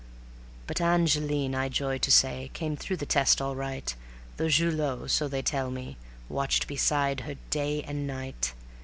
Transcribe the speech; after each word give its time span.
But 0.65 0.81
Angeline, 0.81 1.53
I 1.53 1.69
joy 1.69 1.99
to 1.99 2.09
say, 2.11 2.49
came 2.55 2.75
through 2.75 2.97
the 2.97 3.05
test 3.05 3.39
all 3.39 3.55
right, 3.55 3.93
Though 4.37 4.49
Julot, 4.49 5.11
so 5.11 5.27
they 5.27 5.43
tell 5.43 5.69
me, 5.69 5.95
watched 6.27 6.65
beside 6.65 7.19
her 7.19 7.35
day 7.51 7.83
and 7.83 8.07
night. 8.07 8.53